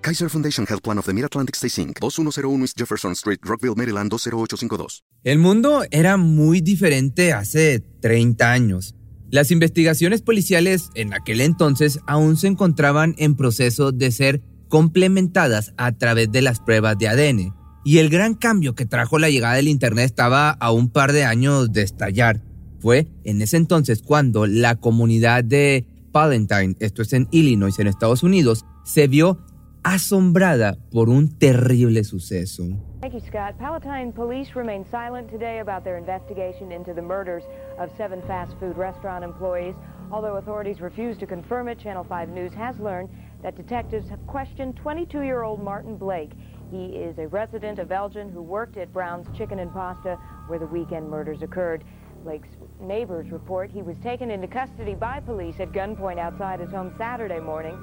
Kaiser 0.00 0.30
Foundation 0.30 0.66
Health 0.66 0.82
Plan 0.82 0.98
of 0.98 1.06
the 1.06 1.12
Mid-Atlantic 1.12 1.56
Stay 1.56 1.68
Inc., 1.82 1.98
2101 2.00 2.62
East 2.62 2.78
Jefferson 2.78 3.12
Street, 3.12 3.38
Rockville, 3.42 3.74
Maryland, 3.76 4.10
20852. 4.10 5.04
El 5.24 5.38
mundo 5.38 5.82
era 5.90 6.16
muy 6.16 6.60
diferente 6.60 7.32
hace 7.32 7.80
30 8.00 8.50
años. 8.50 8.94
Las 9.30 9.50
investigaciones 9.50 10.22
policiales 10.22 10.90
en 10.94 11.12
aquel 11.12 11.40
entonces 11.40 12.00
aún 12.06 12.36
se 12.36 12.48
encontraban 12.48 13.14
en 13.18 13.36
proceso 13.36 13.92
de 13.92 14.10
ser 14.10 14.42
complementadas 14.68 15.74
a 15.76 15.92
través 15.92 16.32
de 16.32 16.42
las 16.42 16.60
pruebas 16.60 16.98
de 16.98 17.08
ADN. 17.08 17.54
Y 17.84 17.98
el 17.98 18.08
gran 18.08 18.34
cambio 18.34 18.74
que 18.74 18.86
trajo 18.86 19.18
la 19.18 19.30
llegada 19.30 19.54
del 19.54 19.68
Internet 19.68 20.06
estaba 20.06 20.50
a 20.50 20.72
un 20.72 20.88
par 20.90 21.12
de 21.12 21.24
años 21.24 21.72
de 21.72 21.82
estallar. 21.82 22.42
Fue 22.80 23.08
en 23.24 23.42
ese 23.42 23.58
entonces 23.58 24.02
cuando 24.02 24.46
la 24.46 24.76
comunidad 24.76 25.44
de 25.44 25.86
Palatine, 26.12 26.76
esto 26.80 27.02
es 27.02 27.12
en 27.12 27.28
Illinois, 27.30 27.78
en 27.78 27.86
Estados 27.86 28.22
Unidos, 28.22 28.64
se 28.84 29.06
vio 29.06 29.38
asombrada 29.82 30.76
por 30.90 31.08
un 31.08 31.28
terrible 31.38 32.02
suceso. 32.04 32.64
Thank 33.00 33.14
you, 33.14 33.20
Scott. 33.20 33.58
Palatine 33.58 34.12
police 34.12 34.54
remain 34.54 34.84
silent 34.90 35.30
today 35.30 35.60
about 35.60 35.84
their 35.84 35.96
investigation 35.96 36.70
into 36.70 36.92
the 36.92 37.00
murders 37.00 37.44
of 37.78 37.90
seven 37.96 38.20
fast 38.22 38.54
food 38.60 38.76
restaurant 38.76 39.24
employees. 39.24 39.74
Although 40.12 40.36
authorities 40.36 40.80
refuse 40.80 41.16
to 41.18 41.26
confirm 41.26 41.68
it, 41.68 41.78
Channel 41.78 42.04
5 42.04 42.28
News 42.28 42.52
has 42.54 42.78
learned 42.78 43.08
that 43.42 43.56
detectives 43.56 44.08
have 44.10 44.24
questioned 44.26 44.78
22-year-old 44.84 45.62
Martin 45.62 45.96
Blake. 45.96 46.32
He 46.70 46.86
is 46.86 47.18
a 47.18 47.26
resident 47.28 47.78
of 47.78 47.90
Elgin 47.90 48.28
who 48.30 48.42
worked 48.42 48.76
at 48.76 48.92
Brown's 48.92 49.26
Chicken 49.36 49.60
and 49.60 49.72
Pasta 49.72 50.16
where 50.48 50.58
the 50.58 50.66
weekend 50.66 51.08
murders 51.08 51.42
occurred. 51.42 51.84
Blake's 52.22 52.48
neighbors 52.80 53.30
report 53.30 53.70
he 53.70 53.82
was 53.82 53.96
taken 54.02 54.30
into 54.30 54.46
custody 54.46 54.94
by 54.94 55.20
police 55.20 55.58
at 55.58 55.72
gunpoint 55.72 56.18
outside 56.18 56.60
his 56.60 56.70
home 56.70 56.92
Saturday 56.98 57.40
morning. 57.40 57.78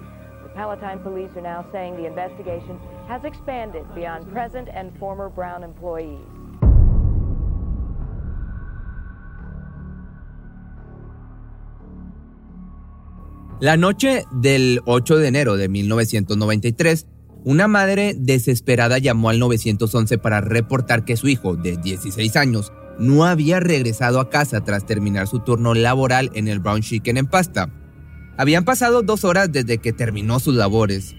Palatine 0.57 0.97
police 1.03 1.29
are 1.35 1.43
now 1.43 1.63
saying 1.71 1.95
the 1.97 2.07
investigation 2.07 2.79
has 3.07 3.23
expanded 3.23 3.85
beyond 3.93 4.27
present 4.33 4.67
and 4.73 4.91
former 4.97 5.29
Brown 5.29 5.63
employees. 5.63 6.17
La 13.59 13.77
noche 13.77 14.25
del 14.31 14.81
8 14.87 15.17
de 15.19 15.27
enero 15.27 15.57
de 15.57 15.69
1993, 15.69 17.05
una 17.45 17.67
madre 17.67 18.15
desesperada 18.17 18.97
llamó 18.97 19.29
al 19.29 19.37
911 19.37 20.17
para 20.17 20.41
reportar 20.41 21.05
que 21.05 21.17
su 21.17 21.27
hijo, 21.27 21.55
de 21.55 21.77
16 21.77 22.35
años, 22.35 22.73
no 22.97 23.25
había 23.25 23.59
regresado 23.59 24.19
a 24.19 24.31
casa 24.31 24.61
tras 24.61 24.87
terminar 24.87 25.27
su 25.27 25.37
turno 25.39 25.75
laboral 25.75 26.31
en 26.33 26.47
el 26.47 26.59
Brown 26.59 26.81
Chicken 26.81 27.17
en 27.17 27.27
pasta. 27.27 27.69
Habían 28.37 28.65
pasado 28.65 29.01
dos 29.01 29.23
horas 29.23 29.51
desde 29.51 29.79
que 29.79 29.93
terminó 29.93 30.39
sus 30.39 30.55
labores. 30.55 31.15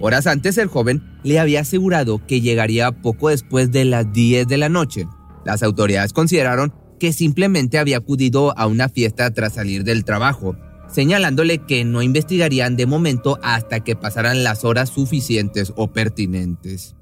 Horas 0.00 0.26
antes 0.26 0.56
el 0.56 0.68
joven 0.68 1.02
le 1.22 1.38
había 1.38 1.60
asegurado 1.60 2.26
que 2.26 2.40
llegaría 2.40 2.90
poco 2.90 3.28
después 3.28 3.70
de 3.70 3.84
las 3.84 4.10
10 4.10 4.48
de 4.48 4.56
la 4.56 4.70
noche. 4.70 5.06
Las 5.44 5.62
autoridades 5.62 6.14
consideraron 6.14 6.72
que 6.98 7.12
simplemente 7.12 7.78
había 7.78 7.98
acudido 7.98 8.56
a 8.58 8.66
una 8.66 8.88
fiesta 8.88 9.30
tras 9.32 9.54
salir 9.54 9.84
del 9.84 10.04
trabajo, 10.04 10.56
señalándole 10.88 11.58
que 11.58 11.84
no 11.84 12.00
investigarían 12.00 12.76
de 12.76 12.86
momento 12.86 13.38
hasta 13.42 13.80
que 13.80 13.94
pasaran 13.94 14.42
las 14.42 14.64
horas 14.64 14.88
suficientes 14.88 15.72
o 15.76 15.92
pertinentes. 15.92 16.96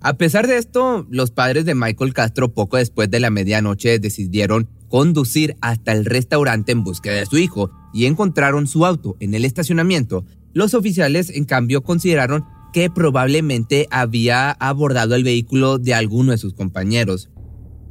A 0.00 0.14
pesar 0.14 0.46
de 0.46 0.56
esto, 0.56 1.06
los 1.10 1.30
padres 1.30 1.64
de 1.64 1.74
Michael 1.74 2.14
Castro 2.14 2.54
poco 2.54 2.78
después 2.78 3.10
de 3.10 3.20
la 3.20 3.30
medianoche 3.30 3.98
decidieron 3.98 4.68
conducir 4.88 5.56
hasta 5.60 5.92
el 5.92 6.06
restaurante 6.06 6.72
en 6.72 6.82
búsqueda 6.82 7.14
de 7.14 7.26
su 7.26 7.38
hijo 7.38 7.70
y 7.92 8.06
encontraron 8.06 8.66
su 8.66 8.86
auto 8.86 9.16
en 9.20 9.34
el 9.34 9.44
estacionamiento. 9.44 10.24
Los 10.52 10.74
oficiales, 10.74 11.30
en 11.30 11.44
cambio, 11.44 11.82
consideraron 11.82 12.44
que 12.72 12.90
probablemente 12.90 13.86
había 13.90 14.50
abordado 14.52 15.14
el 15.14 15.24
vehículo 15.24 15.78
de 15.78 15.94
alguno 15.94 16.32
de 16.32 16.38
sus 16.38 16.54
compañeros. 16.54 17.30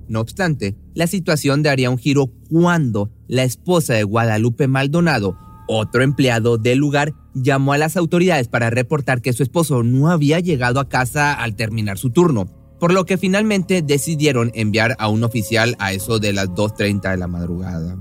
No 0.07 0.19
obstante, 0.19 0.75
la 0.93 1.07
situación 1.07 1.63
daría 1.63 1.89
un 1.89 1.97
giro 1.97 2.33
cuando 2.49 3.11
la 3.27 3.43
esposa 3.43 3.93
de 3.93 4.03
Guadalupe 4.03 4.67
Maldonado, 4.67 5.37
otro 5.67 6.03
empleado 6.03 6.57
del 6.57 6.79
lugar, 6.79 7.13
llamó 7.33 7.73
a 7.73 7.77
las 7.77 7.95
autoridades 7.95 8.49
para 8.49 8.69
reportar 8.69 9.21
que 9.21 9.31
su 9.31 9.43
esposo 9.43 9.83
no 9.83 10.09
había 10.09 10.39
llegado 10.39 10.79
a 10.79 10.89
casa 10.89 11.33
al 11.33 11.55
terminar 11.55 11.97
su 11.97 12.09
turno, 12.09 12.47
por 12.79 12.91
lo 12.91 13.05
que 13.05 13.17
finalmente 13.17 13.81
decidieron 13.81 14.51
enviar 14.53 14.95
a 14.99 15.07
un 15.07 15.23
oficial 15.23 15.75
a 15.79 15.93
eso 15.93 16.19
de 16.19 16.33
las 16.33 16.49
2.30 16.49 17.11
de 17.11 17.17
la 17.17 17.27
madrugada. 17.27 17.97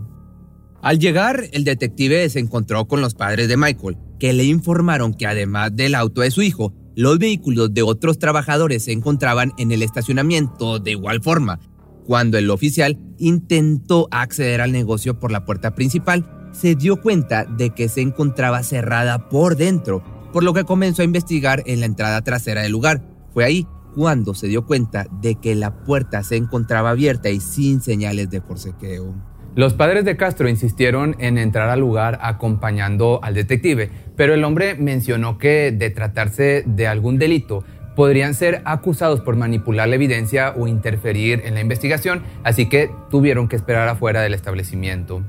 Al 0.82 0.98
llegar, 0.98 1.44
el 1.52 1.64
detective 1.64 2.28
se 2.30 2.38
encontró 2.38 2.88
con 2.88 3.02
los 3.02 3.14
padres 3.14 3.48
de 3.48 3.58
Michael, 3.58 3.98
que 4.18 4.32
le 4.32 4.44
informaron 4.44 5.12
que 5.12 5.26
además 5.26 5.76
del 5.76 5.94
auto 5.94 6.22
de 6.22 6.30
su 6.30 6.40
hijo, 6.40 6.72
los 6.96 7.18
vehículos 7.18 7.74
de 7.74 7.82
otros 7.82 8.18
trabajadores 8.18 8.84
se 8.84 8.92
encontraban 8.92 9.52
en 9.58 9.72
el 9.72 9.82
estacionamiento 9.82 10.78
de 10.78 10.92
igual 10.92 11.22
forma. 11.22 11.60
Cuando 12.06 12.38
el 12.38 12.48
oficial 12.48 12.98
intentó 13.18 14.08
acceder 14.10 14.62
al 14.62 14.72
negocio 14.72 15.18
por 15.18 15.32
la 15.32 15.44
puerta 15.44 15.74
principal, 15.74 16.48
se 16.52 16.74
dio 16.74 17.00
cuenta 17.00 17.44
de 17.44 17.70
que 17.70 17.90
se 17.90 18.00
encontraba 18.00 18.62
cerrada 18.62 19.28
por 19.28 19.56
dentro, 19.56 20.02
por 20.32 20.42
lo 20.42 20.54
que 20.54 20.64
comenzó 20.64 21.02
a 21.02 21.04
investigar 21.04 21.62
en 21.66 21.80
la 21.80 21.86
entrada 21.86 22.22
trasera 22.22 22.62
del 22.62 22.72
lugar. 22.72 23.02
Fue 23.34 23.44
ahí 23.44 23.66
cuando 23.94 24.34
se 24.34 24.48
dio 24.48 24.64
cuenta 24.64 25.06
de 25.20 25.34
que 25.34 25.54
la 25.54 25.84
puerta 25.84 26.22
se 26.22 26.36
encontraba 26.36 26.90
abierta 26.90 27.28
y 27.28 27.40
sin 27.40 27.82
señales 27.82 28.30
de 28.30 28.40
forcequeo. 28.40 29.29
Los 29.56 29.74
padres 29.74 30.04
de 30.04 30.16
Castro 30.16 30.48
insistieron 30.48 31.16
en 31.18 31.36
entrar 31.36 31.70
al 31.70 31.80
lugar 31.80 32.20
acompañando 32.22 33.18
al 33.22 33.34
detective, 33.34 33.90
pero 34.16 34.32
el 34.32 34.44
hombre 34.44 34.76
mencionó 34.76 35.38
que 35.38 35.72
de 35.72 35.90
tratarse 35.90 36.62
de 36.66 36.86
algún 36.86 37.18
delito, 37.18 37.64
podrían 37.96 38.34
ser 38.34 38.62
acusados 38.64 39.20
por 39.20 39.36
manipular 39.36 39.88
la 39.88 39.96
evidencia 39.96 40.54
o 40.56 40.68
interferir 40.68 41.42
en 41.44 41.54
la 41.54 41.60
investigación, 41.60 42.22
así 42.44 42.66
que 42.66 42.90
tuvieron 43.10 43.48
que 43.48 43.56
esperar 43.56 43.88
afuera 43.88 44.22
del 44.22 44.34
establecimiento. 44.34 45.24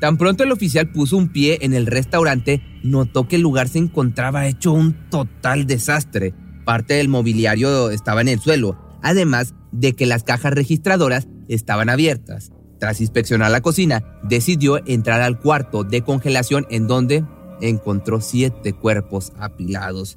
Tan 0.00 0.16
pronto 0.16 0.44
el 0.44 0.52
oficial 0.52 0.90
puso 0.90 1.16
un 1.16 1.28
pie 1.28 1.58
en 1.60 1.74
el 1.74 1.86
restaurante, 1.86 2.62
notó 2.82 3.28
que 3.28 3.36
el 3.36 3.42
lugar 3.42 3.68
se 3.68 3.78
encontraba 3.78 4.46
hecho 4.46 4.72
un 4.72 4.94
total 5.10 5.66
desastre. 5.66 6.32
Parte 6.64 6.94
del 6.94 7.08
mobiliario 7.08 7.90
estaba 7.90 8.22
en 8.22 8.28
el 8.28 8.40
suelo, 8.40 8.78
además 9.02 9.54
de 9.72 9.92
que 9.92 10.06
las 10.06 10.24
cajas 10.24 10.54
registradoras 10.54 11.28
estaban 11.48 11.90
abiertas. 11.90 12.52
Tras 12.78 13.00
inspeccionar 13.00 13.50
la 13.50 13.60
cocina, 13.60 14.04
decidió 14.22 14.80
entrar 14.86 15.20
al 15.20 15.38
cuarto 15.38 15.84
de 15.84 16.02
congelación 16.02 16.66
en 16.70 16.86
donde 16.86 17.24
encontró 17.60 18.20
siete 18.20 18.72
cuerpos 18.72 19.32
apilados. 19.38 20.14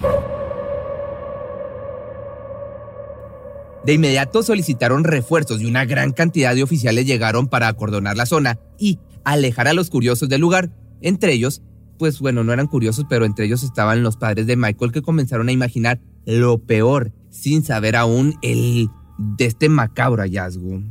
De 3.83 3.93
inmediato 3.93 4.43
solicitaron 4.43 5.03
refuerzos 5.03 5.59
y 5.59 5.65
una 5.65 5.85
gran 5.85 6.11
cantidad 6.11 6.53
de 6.53 6.61
oficiales 6.61 7.07
llegaron 7.07 7.47
para 7.47 7.67
acordonar 7.67 8.15
la 8.15 8.27
zona 8.27 8.59
y 8.77 8.99
alejar 9.23 9.67
a 9.67 9.73
los 9.73 9.89
curiosos 9.89 10.29
del 10.29 10.41
lugar. 10.41 10.69
Entre 11.01 11.33
ellos, 11.33 11.63
pues 11.97 12.19
bueno, 12.19 12.43
no 12.43 12.53
eran 12.53 12.67
curiosos, 12.67 13.05
pero 13.09 13.25
entre 13.25 13.45
ellos 13.45 13.63
estaban 13.63 14.03
los 14.03 14.17
padres 14.17 14.45
de 14.45 14.55
Michael 14.55 14.91
que 14.91 15.01
comenzaron 15.01 15.49
a 15.49 15.51
imaginar 15.51 15.99
lo 16.25 16.59
peor 16.59 17.11
sin 17.31 17.63
saber 17.63 17.95
aún 17.95 18.35
el 18.43 18.87
de 19.17 19.45
este 19.45 19.67
macabro 19.67 20.21
hallazgo. 20.21 20.81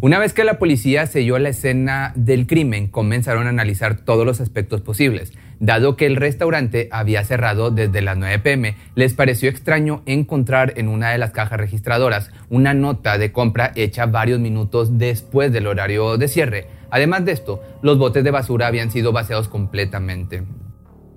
Una 0.00 0.20
vez 0.20 0.32
que 0.32 0.44
la 0.44 0.60
policía 0.60 1.06
selló 1.06 1.40
la 1.40 1.48
escena 1.48 2.12
del 2.14 2.46
crimen, 2.46 2.86
comenzaron 2.86 3.46
a 3.46 3.50
analizar 3.50 3.96
todos 3.96 4.24
los 4.24 4.40
aspectos 4.40 4.80
posibles. 4.80 5.32
Dado 5.58 5.96
que 5.96 6.06
el 6.06 6.14
restaurante 6.14 6.88
había 6.92 7.24
cerrado 7.24 7.72
desde 7.72 8.00
las 8.00 8.16
9 8.16 8.38
pm, 8.38 8.76
les 8.94 9.14
pareció 9.14 9.48
extraño 9.50 10.04
encontrar 10.06 10.74
en 10.76 10.86
una 10.86 11.10
de 11.10 11.18
las 11.18 11.32
cajas 11.32 11.58
registradoras 11.58 12.30
una 12.48 12.74
nota 12.74 13.18
de 13.18 13.32
compra 13.32 13.72
hecha 13.74 14.06
varios 14.06 14.38
minutos 14.38 14.98
después 14.98 15.52
del 15.52 15.66
horario 15.66 16.16
de 16.16 16.28
cierre. 16.28 16.68
Además 16.90 17.24
de 17.24 17.32
esto, 17.32 17.60
los 17.82 17.98
botes 17.98 18.22
de 18.22 18.30
basura 18.30 18.68
habían 18.68 18.92
sido 18.92 19.10
vaciados 19.10 19.48
completamente. 19.48 20.44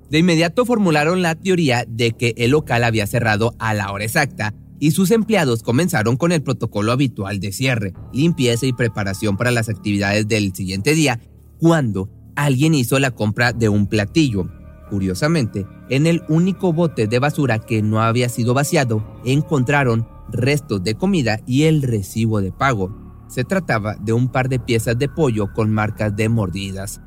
De 0.09 0.17
inmediato 0.17 0.65
formularon 0.65 1.21
la 1.21 1.35
teoría 1.35 1.85
de 1.87 2.13
que 2.13 2.33
el 2.35 2.49
local 2.49 2.83
había 2.83 3.05
cerrado 3.05 3.53
a 3.59 3.75
la 3.75 3.91
hora 3.91 4.05
exacta 4.05 4.55
y 4.81 4.91
sus 4.91 5.11
empleados 5.11 5.61
comenzaron 5.61 6.17
con 6.17 6.31
el 6.31 6.41
protocolo 6.41 6.91
habitual 6.91 7.39
de 7.39 7.51
cierre, 7.51 7.93
limpieza 8.11 8.65
y 8.65 8.73
preparación 8.73 9.37
para 9.37 9.51
las 9.51 9.69
actividades 9.69 10.27
del 10.27 10.55
siguiente 10.55 10.95
día, 10.95 11.21
cuando 11.59 12.09
alguien 12.35 12.73
hizo 12.73 12.97
la 12.97 13.11
compra 13.11 13.53
de 13.53 13.69
un 13.69 13.85
platillo. 13.85 14.49
Curiosamente, 14.89 15.67
en 15.91 16.07
el 16.07 16.23
único 16.29 16.73
bote 16.73 17.05
de 17.05 17.19
basura 17.19 17.59
que 17.59 17.83
no 17.83 18.01
había 18.01 18.27
sido 18.27 18.55
vaciado, 18.55 19.05
encontraron 19.23 20.07
restos 20.31 20.83
de 20.83 20.95
comida 20.95 21.41
y 21.45 21.63
el 21.63 21.83
recibo 21.83 22.41
de 22.41 22.51
pago. 22.51 22.99
se 23.29 23.45
trataba 23.45 23.95
de 23.95 24.11
un 24.11 24.29
par 24.29 24.49
de 24.49 24.59
piezas 24.59 24.97
de 24.97 25.07
pollo 25.07 25.53
con 25.53 25.71
marcas 25.71 26.13
de 26.15 26.27
mordidas. 26.27 26.99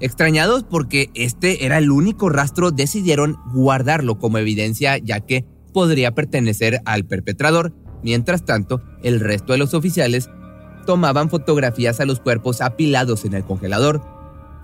Extrañados 0.00 0.64
porque 0.64 1.10
este 1.14 1.64
era 1.64 1.78
el 1.78 1.92
único 1.92 2.30
rastro, 2.30 2.72
decidieron 2.72 3.36
guardarlo 3.52 4.18
como 4.18 4.38
evidencia 4.38 4.98
ya 4.98 5.20
que 5.20 5.51
podría 5.72 6.14
pertenecer 6.14 6.80
al 6.84 7.04
perpetrador. 7.04 7.72
Mientras 8.02 8.44
tanto, 8.44 8.82
el 9.02 9.20
resto 9.20 9.52
de 9.52 9.58
los 9.58 9.74
oficiales 9.74 10.28
tomaban 10.86 11.30
fotografías 11.30 12.00
a 12.00 12.04
los 12.04 12.20
cuerpos 12.20 12.60
apilados 12.60 13.24
en 13.24 13.34
el 13.34 13.44
congelador. 13.44 14.02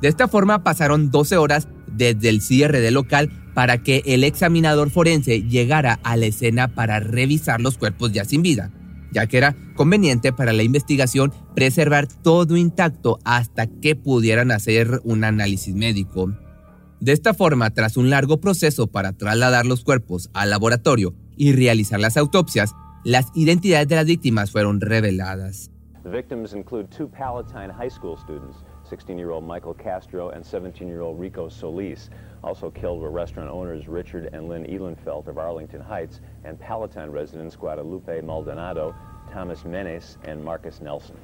De 0.00 0.08
esta 0.08 0.28
forma 0.28 0.62
pasaron 0.62 1.10
12 1.10 1.36
horas 1.36 1.68
desde 1.86 2.28
el 2.28 2.40
cierre 2.40 2.80
del 2.80 2.94
local 2.94 3.30
para 3.54 3.82
que 3.82 4.02
el 4.06 4.22
examinador 4.22 4.90
forense 4.90 5.42
llegara 5.42 5.98
a 6.04 6.16
la 6.16 6.26
escena 6.26 6.68
para 6.68 7.00
revisar 7.00 7.60
los 7.60 7.78
cuerpos 7.78 8.12
ya 8.12 8.24
sin 8.24 8.42
vida, 8.42 8.70
ya 9.10 9.26
que 9.26 9.38
era 9.38 9.56
conveniente 9.74 10.32
para 10.32 10.52
la 10.52 10.62
investigación 10.62 11.32
preservar 11.56 12.06
todo 12.06 12.56
intacto 12.56 13.18
hasta 13.24 13.66
que 13.66 13.96
pudieran 13.96 14.52
hacer 14.52 15.00
un 15.02 15.24
análisis 15.24 15.74
médico. 15.74 16.32
De 17.00 17.12
esta 17.12 17.32
forma, 17.32 17.70
tras 17.70 17.96
un 17.96 18.10
largo 18.10 18.40
proceso 18.40 18.88
para 18.88 19.12
trasladar 19.12 19.66
los 19.66 19.84
cuerpos 19.84 20.30
al 20.34 20.50
laboratorio 20.50 21.14
y 21.36 21.52
realizar 21.52 22.00
las 22.00 22.16
autopsias, 22.16 22.74
las 23.04 23.26
identidades 23.34 23.86
de 23.86 23.94
las 23.94 24.06
víctimas 24.06 24.50
fueron 24.50 24.80
reveladas. 24.80 25.70
The 26.02 26.10
victims 26.10 26.54
include 26.54 26.88
two 26.90 27.06
Palatine 27.06 27.70
High 27.70 27.90
School 27.90 28.16
students, 28.16 28.64
16-year-old 28.90 29.44
Michael 29.44 29.74
Castro 29.74 30.30
and 30.30 30.44
17-year-old 30.44 31.20
Rico 31.20 31.48
Solis. 31.48 32.10
Also 32.42 32.70
killed 32.70 33.00
were 33.00 33.10
restaurant 33.10 33.50
owners 33.50 33.86
Richard 33.86 34.32
and 34.32 34.48
Lynn 34.48 34.64
Ehlenfeld 34.64 35.28
of 35.28 35.38
Arlington 35.38 35.80
Heights 35.80 36.20
and 36.44 36.58
Palatine 36.58 37.12
residents 37.12 37.56
Guadalupe 37.56 38.22
Maldonado, 38.22 38.94
Thomas 39.32 39.64
Menes 39.64 40.18
and 40.26 40.42
Marcus 40.42 40.80
Nelson. 40.80 41.16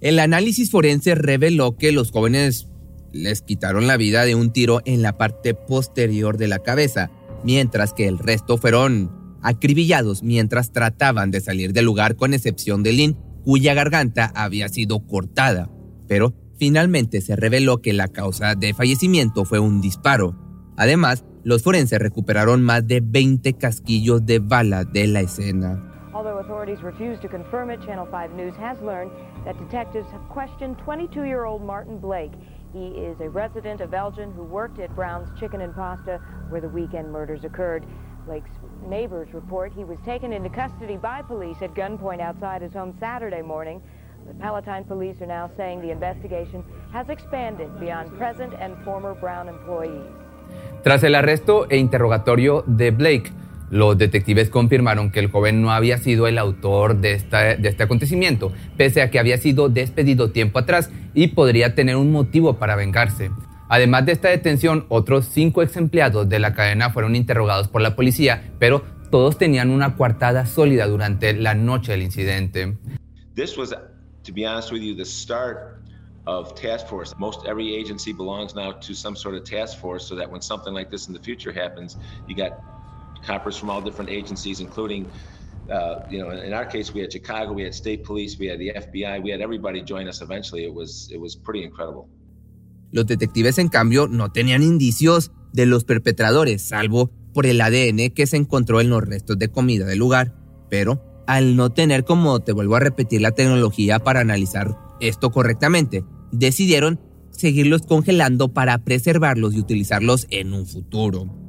El 0.00 0.18
análisis 0.18 0.70
forense 0.70 1.14
reveló 1.14 1.76
que 1.76 1.90
los 1.90 2.12
jóvenes 2.12 2.68
les 3.16 3.42
quitaron 3.42 3.86
la 3.86 3.96
vida 3.96 4.24
de 4.24 4.34
un 4.34 4.52
tiro 4.52 4.80
en 4.84 5.02
la 5.02 5.16
parte 5.16 5.54
posterior 5.54 6.36
de 6.36 6.48
la 6.48 6.58
cabeza, 6.58 7.10
mientras 7.44 7.92
que 7.92 8.06
el 8.06 8.18
resto 8.18 8.58
fueron 8.58 9.10
acribillados 9.42 10.22
mientras 10.22 10.72
trataban 10.72 11.30
de 11.30 11.40
salir 11.40 11.72
del 11.72 11.84
lugar 11.84 12.16
con 12.16 12.34
excepción 12.34 12.82
de 12.82 12.92
Lynn, 12.92 13.16
cuya 13.44 13.74
garganta 13.74 14.32
había 14.34 14.68
sido 14.68 15.06
cortada, 15.06 15.70
pero 16.08 16.34
finalmente 16.58 17.20
se 17.20 17.36
reveló 17.36 17.80
que 17.80 17.92
la 17.92 18.08
causa 18.08 18.54
de 18.54 18.74
fallecimiento 18.74 19.44
fue 19.44 19.58
un 19.58 19.80
disparo. 19.80 20.36
Además, 20.76 21.24
los 21.44 21.62
forenses 21.62 22.00
recuperaron 22.00 22.62
más 22.62 22.86
de 22.86 23.00
20 23.00 23.52
casquillos 23.54 24.26
de 24.26 24.40
bala 24.40 24.84
de 24.84 25.06
la 25.06 25.20
escena. 25.20 25.80
Although 26.12 26.38
authorities 26.38 26.82
refuse 26.82 27.20
to 27.20 27.28
confirm 27.28 27.70
it, 27.70 27.80
Channel 27.86 28.08
5 28.10 28.34
News 28.34 28.54
has 28.58 28.80
learned 28.80 29.12
that 29.44 29.54
detectives 29.58 30.08
have 30.10 30.26
questioned 30.28 30.76
22-year-old 30.78 31.62
Martin 31.62 32.00
Blake. 32.00 32.32
He 32.76 32.88
is 32.88 33.18
a 33.20 33.30
resident 33.30 33.80
of 33.80 33.94
Elgin 33.94 34.32
who 34.32 34.42
worked 34.42 34.78
at 34.80 34.94
Brown's 34.94 35.30
Chicken 35.40 35.62
and 35.62 35.74
Pasta 35.74 36.20
where 36.50 36.60
the 36.60 36.68
weekend 36.68 37.10
murders 37.10 37.42
occurred. 37.42 37.86
Blake's 38.26 38.50
neighbors 38.86 39.32
report 39.32 39.72
he 39.72 39.82
was 39.82 39.98
taken 40.04 40.30
into 40.30 40.50
custody 40.50 40.98
by 40.98 41.22
police 41.22 41.56
at 41.62 41.72
gunpoint 41.72 42.20
outside 42.20 42.60
his 42.60 42.74
home 42.74 42.94
Saturday 43.00 43.40
morning. 43.40 43.80
The 44.26 44.34
Palatine 44.34 44.84
police 44.84 45.22
are 45.22 45.26
now 45.26 45.50
saying 45.56 45.80
the 45.80 45.90
investigation 45.90 46.62
has 46.92 47.08
expanded 47.08 47.80
beyond 47.80 48.14
present 48.18 48.52
and 48.60 48.76
former 48.84 49.14
Brown 49.14 49.48
employees. 49.48 50.12
Tras 50.82 51.02
el 51.02 51.14
arresto 51.14 51.66
e 51.70 51.78
interrogatorio 51.78 52.62
de 52.66 52.90
Blake, 52.90 53.32
los 53.70 53.98
detectives 53.98 54.50
confirmaron 54.50 55.10
que 55.10 55.20
el 55.20 55.30
joven 55.30 55.62
no 55.62 55.72
había 55.72 55.98
sido 55.98 56.26
el 56.26 56.38
autor 56.38 56.96
de, 57.00 57.12
esta, 57.12 57.56
de 57.56 57.68
este 57.68 57.82
acontecimiento, 57.82 58.52
pese 58.76 59.02
a 59.02 59.10
que 59.10 59.18
había 59.18 59.38
sido 59.38 59.68
despedido 59.68 60.30
tiempo 60.30 60.58
atrás 60.58 60.90
y 61.14 61.28
podría 61.28 61.74
tener 61.74 61.96
un 61.96 62.12
motivo 62.12 62.58
para 62.58 62.76
vengarse. 62.76 63.30
Además 63.68 64.06
de 64.06 64.12
esta 64.12 64.28
detención, 64.28 64.86
otros 64.88 65.26
cinco 65.26 65.62
ex 65.62 65.76
empleados 65.76 66.28
de 66.28 66.38
la 66.38 66.54
cadena 66.54 66.90
fueron 66.90 67.16
interrogados 67.16 67.66
por 67.66 67.82
la 67.82 67.96
policía, 67.96 68.52
pero 68.60 68.84
todos 69.10 69.38
tenían 69.38 69.70
una 69.70 69.96
coartada 69.96 70.46
sólida 70.46 70.86
durante 70.86 71.32
la 71.32 71.54
noche 71.54 71.92
del 71.92 72.02
incidente. 72.02 72.76
This 73.34 73.56
was, 73.58 73.70
to 73.70 74.32
be 74.32 74.46
honest 74.46 74.70
with 74.70 74.82
you, 74.82 74.94
the 74.94 75.04
start 75.04 75.80
of 76.26 76.54
task 76.54 76.88
force. 76.88 77.14
Most 77.18 77.46
every 77.46 77.74
agency 77.74 78.12
belongs 78.12 78.54
now 78.54 78.72
to 78.72 78.94
some 78.94 79.16
sort 79.16 79.36
of 79.36 79.44
task 79.44 79.78
force, 79.80 80.06
so 80.06 80.16
that 80.16 80.30
when 80.30 80.40
something 80.40 80.74
like 80.74 80.90
this 80.90 81.08
in 81.08 81.14
the 81.14 81.20
future 81.20 81.52
happens, 81.52 81.96
you 82.28 82.36
got 82.36 82.52
from 83.24 83.70
all 83.70 83.80
different 83.80 84.10
agencies, 84.10 84.60
including. 84.60 85.06
Uh, 85.70 86.06
you 86.08 86.20
know, 86.20 86.30
in 86.30 86.52
our 86.52 86.64
case, 86.64 86.94
we 86.94 87.00
had 87.00 87.10
Chicago, 87.10 87.52
we 87.52 87.64
had 87.64 87.74
state 87.74 88.04
police, 88.04 88.38
we 88.38 88.46
had 88.46 88.60
the 88.60 88.72
FBI, 88.72 89.20
we 89.20 89.32
had 89.32 89.40
everybody 89.40 89.82
join 89.82 90.06
us. 90.06 90.22
Eventually, 90.22 90.64
it 90.64 90.72
was 90.72 91.10
it 91.12 91.20
was 91.20 91.34
pretty 91.34 91.64
incredible. 91.64 92.08
Los 92.92 93.06
detectives, 93.06 93.58
en 93.58 93.68
cambio, 93.68 94.06
no 94.06 94.30
tenían 94.30 94.62
indicios 94.62 95.32
de 95.52 95.66
los 95.66 95.84
perpetradores, 95.84 96.62
salvo 96.62 97.10
por 97.34 97.46
el 97.46 97.60
ADN 97.60 98.10
que 98.14 98.26
se 98.26 98.36
encontró 98.36 98.80
en 98.80 98.90
los 98.90 99.02
restos 99.02 99.38
de 99.38 99.48
comida 99.48 99.86
del 99.86 99.98
lugar. 99.98 100.34
Pero, 100.70 101.02
al 101.26 101.56
no 101.56 101.70
tener, 101.70 102.04
como 102.04 102.40
te 102.40 102.52
vuelvo 102.52 102.76
a 102.76 102.80
repetir, 102.80 103.20
la 103.20 103.32
tecnología 103.32 103.98
para 103.98 104.20
analizar 104.20 104.78
esto 105.00 105.30
correctamente, 105.30 106.04
decidieron 106.32 107.00
seguirlos 107.30 107.82
congelando 107.82 108.52
para 108.52 108.78
preservarlos 108.84 109.54
y 109.54 109.60
utilizarlos 109.60 110.26
en 110.30 110.52
un 110.52 110.66
futuro. 110.66 111.45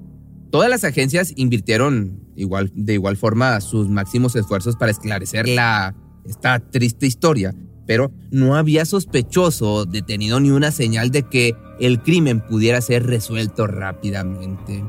Todas 0.51 0.69
las 0.69 0.83
agencias 0.83 1.33
invirtieron 1.35 2.21
igual, 2.35 2.71
de 2.73 2.93
igual 2.93 3.17
forma 3.17 3.59
sus 3.61 3.89
máximos 3.89 4.35
esfuerzos 4.35 4.75
para 4.75 4.91
esclarecer 4.91 5.47
la, 5.47 5.95
esta 6.25 6.59
triste 6.59 7.05
historia, 7.05 7.53
pero 7.85 8.11
no 8.31 8.55
había 8.55 8.85
sospechoso 8.85 9.85
detenido 9.85 10.39
ni 10.39 10.51
una 10.51 10.71
señal 10.71 11.11
de 11.11 11.23
que 11.23 11.55
el 11.79 12.01
crimen 12.01 12.41
pudiera 12.41 12.81
ser 12.81 13.05
resuelto 13.05 13.67
rápidamente. 13.67 14.83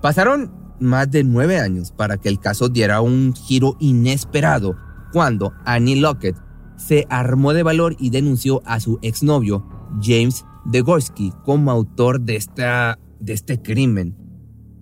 Pasaron 0.00 0.52
más 0.80 1.10
de 1.10 1.24
nueve 1.24 1.58
años 1.58 1.92
para 1.92 2.16
que 2.18 2.28
el 2.28 2.38
caso 2.38 2.68
diera 2.68 3.00
un 3.00 3.34
giro 3.34 3.76
inesperado 3.80 4.76
cuando 5.12 5.52
Annie 5.64 5.96
Lockett 5.96 6.36
se 6.76 7.06
armó 7.08 7.52
de 7.52 7.62
valor 7.62 7.96
y 7.98 8.10
denunció 8.10 8.62
a 8.66 8.80
su 8.80 8.98
exnovio 9.02 9.66
James 10.02 10.44
Degorski 10.66 11.32
como 11.44 11.70
autor 11.70 12.20
de, 12.20 12.36
esta, 12.36 12.98
de 13.18 13.32
este 13.32 13.62
crimen. 13.62 14.25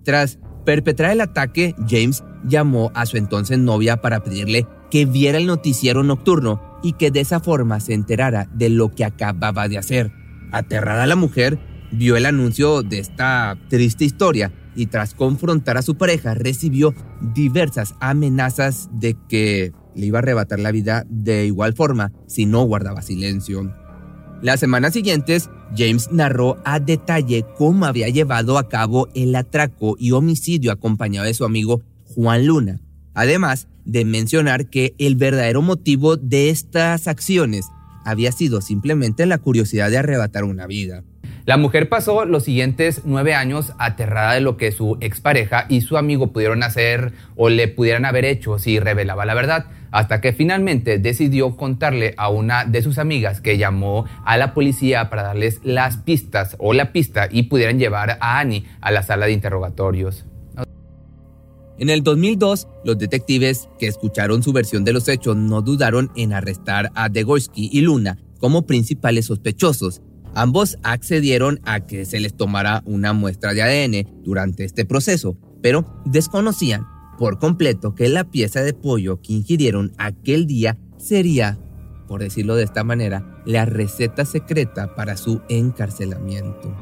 Tras 0.05 0.37
perpetrar 0.65 1.11
el 1.11 1.19
ataque, 1.19 1.75
James 1.89 2.23
llamó 2.45 2.91
a 2.93 3.05
su 3.05 3.17
entonces 3.17 3.57
novia 3.59 3.97
para 3.97 4.23
pedirle 4.23 4.67
que 4.89 5.05
viera 5.05 5.39
el 5.39 5.47
noticiero 5.47 6.03
nocturno 6.03 6.61
y 6.83 6.93
que 6.93 7.11
de 7.11 7.19
esa 7.19 7.39
forma 7.39 7.79
se 7.79 7.93
enterara 7.93 8.47
de 8.53 8.69
lo 8.69 8.93
que 8.93 9.03
acababa 9.03 9.67
de 9.67 9.79
hacer. 9.79 10.11
Aterrada 10.51 11.07
la 11.07 11.15
mujer, 11.15 11.59
vio 11.91 12.15
el 12.15 12.27
anuncio 12.27 12.83
de 12.83 12.99
esta 12.99 13.57
triste 13.67 14.05
historia 14.05 14.53
y 14.75 14.85
tras 14.85 15.15
confrontar 15.15 15.77
a 15.77 15.81
su 15.81 15.97
pareja 15.97 16.35
recibió 16.35 16.93
diversas 17.33 17.95
amenazas 17.99 18.89
de 18.93 19.17
que 19.27 19.73
le 19.95 20.05
iba 20.05 20.19
a 20.19 20.21
arrebatar 20.21 20.59
la 20.59 20.71
vida 20.71 21.03
de 21.09 21.45
igual 21.45 21.73
forma 21.73 22.11
si 22.27 22.45
no 22.45 22.63
guardaba 22.63 23.01
silencio. 23.01 23.73
Las 24.41 24.59
semanas 24.59 24.93
siguientes, 24.93 25.49
James 25.75 26.09
narró 26.11 26.57
a 26.65 26.79
detalle 26.79 27.45
cómo 27.57 27.85
había 27.85 28.09
llevado 28.09 28.57
a 28.57 28.69
cabo 28.69 29.07
el 29.15 29.35
atraco 29.35 29.95
y 29.97 30.11
homicidio 30.11 30.71
acompañado 30.71 31.25
de 31.25 31.33
su 31.33 31.45
amigo 31.45 31.81
Juan 32.03 32.45
Luna, 32.45 32.81
además 33.13 33.67
de 33.85 34.05
mencionar 34.05 34.69
que 34.69 34.93
el 34.97 35.15
verdadero 35.15 35.61
motivo 35.61 36.17
de 36.17 36.49
estas 36.49 37.07
acciones 37.07 37.67
había 38.03 38.31
sido 38.31 38.61
simplemente 38.61 39.25
la 39.25 39.37
curiosidad 39.39 39.89
de 39.89 39.97
arrebatar 39.97 40.43
una 40.43 40.67
vida. 40.67 41.03
La 41.45 41.57
mujer 41.57 41.89
pasó 41.89 42.25
los 42.25 42.43
siguientes 42.43 43.03
nueve 43.05 43.35
años 43.35 43.73
aterrada 43.77 44.33
de 44.33 44.41
lo 44.41 44.57
que 44.57 44.71
su 44.71 44.97
expareja 44.99 45.67
y 45.69 45.81
su 45.81 45.95
amigo 45.95 46.33
pudieron 46.33 46.63
hacer 46.63 47.13
o 47.35 47.49
le 47.49 47.67
pudieran 47.67 48.03
haber 48.05 48.25
hecho 48.25 48.57
si 48.57 48.79
revelaba 48.79 49.27
la 49.27 49.35
verdad, 49.35 49.67
hasta 49.91 50.21
que 50.21 50.33
finalmente 50.33 50.97
decidió 50.97 51.55
contarle 51.55 52.15
a 52.17 52.29
una 52.29 52.65
de 52.65 52.81
sus 52.81 52.97
amigas 52.97 53.41
que 53.41 53.59
llamó 53.59 54.05
a 54.25 54.37
la 54.37 54.55
policía 54.55 55.11
para 55.11 55.21
darles 55.21 55.61
las 55.63 55.97
pistas 55.97 56.55
o 56.57 56.73
la 56.73 56.91
pista 56.91 57.29
y 57.31 57.43
pudieran 57.43 57.77
llevar 57.77 58.17
a 58.21 58.39
Annie 58.39 58.65
a 58.81 58.89
la 58.89 59.03
sala 59.03 59.27
de 59.27 59.33
interrogatorios. 59.33 60.25
En 61.77 61.89
el 61.91 62.01
2002, 62.01 62.67
los 62.85 62.97
detectives 62.97 63.69
que 63.77 63.85
escucharon 63.85 64.41
su 64.41 64.51
versión 64.51 64.83
de 64.83 64.93
los 64.93 65.07
hechos 65.09 65.35
no 65.35 65.61
dudaron 65.61 66.09
en 66.15 66.33
arrestar 66.33 66.89
a 66.95 67.07
Degorski 67.09 67.69
y 67.71 67.81
Luna 67.81 68.17
como 68.39 68.65
principales 68.65 69.25
sospechosos. 69.27 70.01
Ambos 70.35 70.77
accedieron 70.83 71.61
a 71.63 71.79
que 71.87 72.03
se 72.03 72.19
les 72.19 72.35
tomara 72.35 72.83
una 72.85 73.13
muestra 73.13 73.53
de 73.53 73.63
ADN 73.63 74.21
durante 74.21 74.65
este 74.65 74.83
proceso, 74.83 75.37
pero 75.61 75.85
desconocían 76.05 76.85
por 77.17 77.39
completo 77.39 77.95
que 77.95 78.09
la 78.09 78.25
pieza 78.25 78.61
de 78.61 78.73
pollo 78.73 79.21
que 79.21 79.31
ingirieron 79.31 79.93
aquel 79.97 80.45
día 80.45 80.77
sería, 80.97 81.57
por 82.09 82.19
decirlo 82.19 82.55
de 82.55 82.65
esta 82.65 82.83
manera, 82.83 83.41
la 83.45 83.63
receta 83.63 84.25
secreta 84.25 84.93
para 84.93 85.15
su 85.15 85.41
encarcelamiento. 85.47 86.75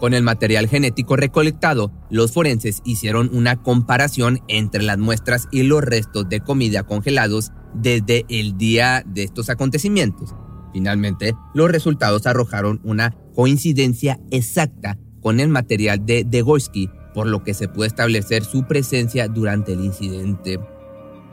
Con 0.00 0.14
el 0.14 0.24
material 0.24 0.66
genético 0.66 1.14
recolectado, 1.14 1.92
los 2.10 2.32
forenses 2.32 2.82
hicieron 2.84 3.30
una 3.32 3.62
comparación 3.62 4.40
entre 4.48 4.82
las 4.82 4.98
muestras 4.98 5.46
y 5.52 5.62
los 5.62 5.84
restos 5.84 6.28
de 6.28 6.40
comida 6.40 6.82
congelados 6.82 7.52
desde 7.74 8.24
el 8.28 8.58
día 8.58 9.04
de 9.06 9.22
estos 9.22 9.48
acontecimientos. 9.48 10.34
Finalmente, 10.72 11.34
los 11.54 11.70
resultados 11.70 12.26
arrojaron 12.26 12.80
una 12.82 13.14
coincidencia 13.34 14.18
exacta 14.30 14.98
con 15.20 15.40
el 15.40 15.48
material 15.48 16.04
de 16.04 16.24
Degorski, 16.24 16.90
por 17.14 17.26
lo 17.26 17.44
que 17.44 17.54
se 17.54 17.68
puede 17.68 17.88
establecer 17.88 18.44
su 18.44 18.64
presencia 18.66 19.28
durante 19.28 19.74
el 19.74 19.84
incidente. 19.84 20.58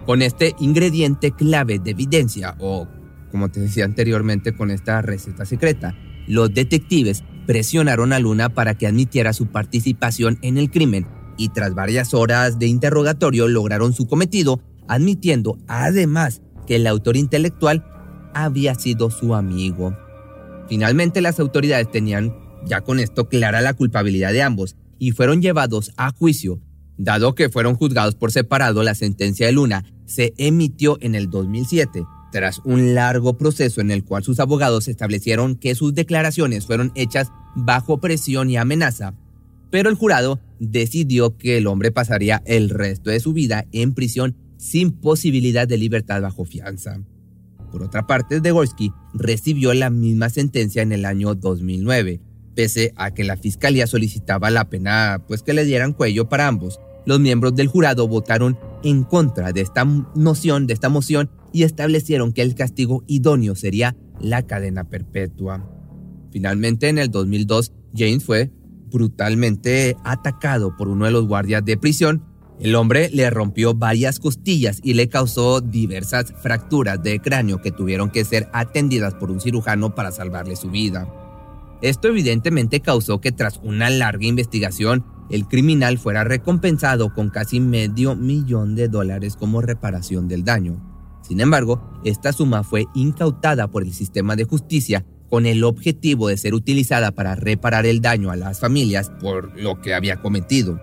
Con 0.05 0.22
este 0.22 0.55
ingrediente 0.60 1.31
clave 1.31 1.79
de 1.79 1.91
evidencia, 1.91 2.55
o 2.60 2.88
como 3.31 3.50
te 3.50 3.62
decía 3.62 3.86
anteriormente 3.86 4.55
con 4.55 4.72
esta 4.72 5.01
receta 5.01 5.46
secreta, 5.46 5.96
los 6.27 6.53
detectives 6.53 7.24
presionaron 7.48 8.13
a 8.13 8.19
Luna 8.19 8.50
para 8.50 8.75
que 8.75 8.88
admitiera 8.88 9.34
su 9.34 9.48
participación 9.48 10.38
en 10.41 10.58
el 10.58 10.69
crimen 10.69 11.08
y 11.38 11.50
tras 11.50 11.74
varias 11.74 12.13
horas 12.13 12.60
de 12.60 12.67
interrogatorio 12.67 13.48
lograron 13.48 13.93
su 13.93 14.08
cometido, 14.08 14.62
admitiendo 14.88 15.58
además 15.67 16.41
que 16.67 16.75
el 16.75 16.86
autor 16.86 17.17
intelectual 17.17 17.84
había 18.33 18.75
sido 18.75 19.09
su 19.09 19.36
amigo. 19.36 19.98
Finalmente 20.67 21.21
las 21.21 21.39
autoridades 21.39 21.89
tenían 21.91 22.36
ya 22.65 22.81
con 22.81 23.00
esto 23.00 23.27
clara 23.27 23.62
la 23.62 23.74
culpabilidad 23.74 24.33
de 24.33 24.43
ambos 24.43 24.75
y 24.98 25.12
fueron 25.12 25.41
llevados 25.41 25.91
a 25.98 26.12
juicio. 26.12 26.59
Dado 26.98 27.33
que 27.33 27.50
fueron 27.50 27.75
juzgados 27.75 28.15
por 28.15 28.31
separado, 28.31 28.83
la 28.83 28.93
sentencia 28.93 29.45
de 29.45 29.53
Luna 29.53 29.86
se 30.05 30.33
emitió 30.38 30.98
en 31.01 31.15
el 31.15 31.29
2007, 31.29 32.03
tras 32.31 32.59
un 32.65 32.93
largo 32.93 33.38
proceso 33.38 33.81
en 33.81 33.89
el 33.89 34.03
cual 34.03 34.24
sus 34.24 34.39
abogados 34.39 34.88
establecieron 34.88 35.55
que 35.55 35.75
sus 35.75 35.93
declaraciones 35.93 36.65
fueron 36.65 36.91
hechas 36.95 37.31
bajo 37.55 38.00
presión 38.00 38.50
y 38.50 38.57
amenaza. 38.57 39.13
Pero 39.71 39.89
el 39.89 39.95
jurado 39.95 40.39
decidió 40.59 41.38
que 41.38 41.57
el 41.57 41.67
hombre 41.67 41.91
pasaría 41.91 42.41
el 42.45 42.69
resto 42.69 43.09
de 43.09 43.19
su 43.19 43.33
vida 43.33 43.65
en 43.71 43.93
prisión 43.93 44.36
sin 44.57 44.91
posibilidad 44.91 45.67
de 45.67 45.77
libertad 45.77 46.21
bajo 46.21 46.43
fianza. 46.43 47.00
Por 47.71 47.83
otra 47.83 48.07
parte, 48.07 48.41
Degorski 48.41 48.91
recibió 49.13 49.73
la 49.73 49.89
misma 49.89 50.29
sentencia 50.29 50.81
en 50.81 50.91
el 50.91 51.05
año 51.05 51.35
2009, 51.35 52.21
pese 52.55 52.93
a 52.95 53.13
que 53.13 53.23
la 53.23 53.38
fiscalía 53.38 53.88
solicitaba 53.88 54.49
la 54.49 54.69
pena 54.69 55.23
pues 55.27 55.43
que 55.43 55.53
le 55.53 55.65
dieran 55.65 55.93
cuello 55.93 56.29
para 56.29 56.47
ambos. 56.47 56.79
Los 57.05 57.19
miembros 57.19 57.55
del 57.55 57.67
jurado 57.67 58.07
votaron 58.07 58.57
en 58.83 59.03
contra 59.03 59.51
de 59.51 59.61
esta 59.61 59.85
noción, 60.15 60.67
de 60.67 60.73
esta 60.73 60.89
moción 60.89 61.29
y 61.53 61.63
establecieron 61.63 62.33
que 62.33 62.41
el 62.41 62.55
castigo 62.55 63.03
idóneo 63.07 63.55
sería 63.55 63.95
la 64.19 64.45
cadena 64.45 64.89
perpetua. 64.89 65.67
Finalmente, 66.31 66.89
en 66.89 66.97
el 66.97 67.09
2002, 67.09 67.73
James 67.95 68.23
fue 68.23 68.51
brutalmente 68.91 69.95
atacado 70.03 70.75
por 70.75 70.88
uno 70.88 71.05
de 71.05 71.11
los 71.11 71.27
guardias 71.27 71.63
de 71.63 71.77
prisión 71.77 72.23
el 72.59 72.75
hombre 72.75 73.09
le 73.13 73.29
rompió 73.29 73.73
varias 73.73 74.19
costillas 74.19 74.81
y 74.83 74.93
le 74.93 75.07
causó 75.07 75.61
diversas 75.61 76.33
fracturas 76.41 77.01
de 77.01 77.19
cráneo 77.21 77.61
que 77.61 77.71
tuvieron 77.71 78.09
que 78.09 78.25
ser 78.25 78.49
atendidas 78.51 79.13
por 79.13 79.31
un 79.31 79.39
cirujano 79.39 79.95
para 79.95 80.11
salvarle 80.11 80.57
su 80.57 80.69
vida. 80.69 81.07
Esto 81.81 82.09
evidentemente 82.09 82.81
causó 82.81 83.21
que 83.21 83.31
tras 83.31 83.61
una 83.63 83.89
larga 83.89 84.25
investigación, 84.25 85.05
el 85.29 85.47
criminal 85.47 85.97
fuera 85.97 86.25
recompensado 86.25 87.13
con 87.13 87.29
casi 87.29 87.61
medio 87.61 88.15
millón 88.15 88.75
de 88.75 88.89
dólares 88.89 89.37
como 89.37 89.61
reparación 89.61 90.27
del 90.27 90.43
daño. 90.43 90.83
Sin 91.21 91.39
embargo, 91.39 91.81
esta 92.03 92.33
suma 92.33 92.63
fue 92.63 92.87
incautada 92.93 93.69
por 93.69 93.83
el 93.83 93.93
sistema 93.93 94.35
de 94.35 94.43
justicia 94.43 95.05
con 95.29 95.45
el 95.45 95.63
objetivo 95.63 96.27
de 96.27 96.37
ser 96.37 96.55
utilizada 96.55 97.11
para 97.11 97.35
reparar 97.35 97.85
el 97.85 98.01
daño 98.01 98.31
a 98.31 98.35
las 98.35 98.59
familias 98.59 99.11
por 99.21 99.57
lo 99.57 99.79
que 99.79 99.93
había 99.93 100.21
cometido. 100.21 100.81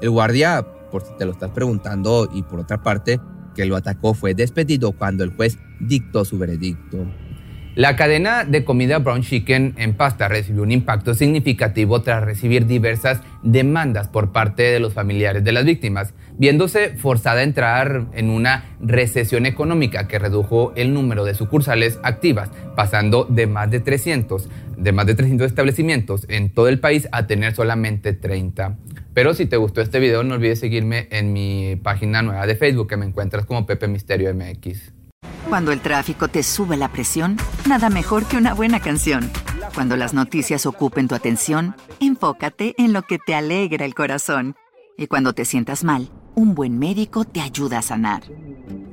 El 0.00 0.10
guardia 0.10 0.64
por 0.90 1.02
si 1.02 1.12
te 1.18 1.24
lo 1.24 1.32
estás 1.32 1.50
preguntando, 1.50 2.28
y 2.32 2.42
por 2.42 2.60
otra 2.60 2.82
parte, 2.82 3.20
que 3.54 3.66
lo 3.66 3.76
atacó 3.76 4.14
fue 4.14 4.34
despedido 4.34 4.92
cuando 4.92 5.24
el 5.24 5.30
juez 5.30 5.58
dictó 5.80 6.24
su 6.24 6.38
veredicto. 6.38 7.06
La 7.78 7.94
cadena 7.94 8.44
de 8.44 8.64
comida 8.64 8.98
Brown 8.98 9.22
Chicken 9.22 9.74
en 9.76 9.94
pasta 9.94 10.26
recibió 10.26 10.64
un 10.64 10.72
impacto 10.72 11.14
significativo 11.14 12.02
tras 12.02 12.24
recibir 12.24 12.66
diversas 12.66 13.20
demandas 13.44 14.08
por 14.08 14.32
parte 14.32 14.64
de 14.64 14.80
los 14.80 14.94
familiares 14.94 15.44
de 15.44 15.52
las 15.52 15.64
víctimas, 15.64 16.12
viéndose 16.38 16.96
forzada 16.96 17.38
a 17.38 17.44
entrar 17.44 18.06
en 18.14 18.30
una 18.30 18.64
recesión 18.80 19.46
económica 19.46 20.08
que 20.08 20.18
redujo 20.18 20.72
el 20.74 20.92
número 20.92 21.24
de 21.24 21.34
sucursales 21.34 22.00
activas, 22.02 22.50
pasando 22.74 23.26
de 23.26 23.46
más 23.46 23.70
de 23.70 23.78
300, 23.78 24.48
de 24.76 24.92
más 24.92 25.06
de 25.06 25.14
300 25.14 25.46
establecimientos 25.46 26.26
en 26.28 26.52
todo 26.52 26.66
el 26.66 26.80
país 26.80 27.08
a 27.12 27.28
tener 27.28 27.54
solamente 27.54 28.12
30. 28.12 28.76
Pero 29.18 29.34
si 29.34 29.46
te 29.46 29.56
gustó 29.56 29.80
este 29.80 29.98
video, 29.98 30.22
no 30.22 30.36
olvides 30.36 30.60
seguirme 30.60 31.08
en 31.10 31.32
mi 31.32 31.74
página 31.74 32.22
nueva 32.22 32.46
de 32.46 32.54
Facebook, 32.54 32.86
que 32.86 32.96
me 32.96 33.04
encuentras 33.04 33.46
como 33.46 33.66
Pepe 33.66 33.88
Misterio 33.88 34.32
MX. 34.32 34.92
Cuando 35.48 35.72
el 35.72 35.80
tráfico 35.80 36.28
te 36.28 36.44
sube 36.44 36.76
la 36.76 36.92
presión, 36.92 37.36
nada 37.66 37.90
mejor 37.90 38.26
que 38.26 38.36
una 38.36 38.54
buena 38.54 38.78
canción. 38.78 39.28
Cuando 39.74 39.96
las 39.96 40.14
noticias 40.14 40.66
ocupen 40.66 41.08
tu 41.08 41.16
atención, 41.16 41.74
enfócate 41.98 42.76
en 42.78 42.92
lo 42.92 43.02
que 43.02 43.18
te 43.18 43.34
alegra 43.34 43.84
el 43.84 43.96
corazón. 43.96 44.54
Y 44.96 45.08
cuando 45.08 45.32
te 45.32 45.44
sientas 45.44 45.82
mal, 45.82 46.12
un 46.36 46.54
buen 46.54 46.78
médico 46.78 47.24
te 47.24 47.40
ayuda 47.40 47.78
a 47.80 47.82
sanar. 47.82 48.22